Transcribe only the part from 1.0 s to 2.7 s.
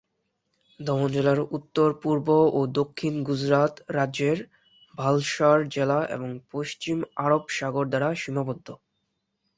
জেলার উত্তর, পূর্ব ও